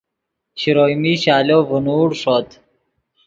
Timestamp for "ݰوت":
2.21-2.49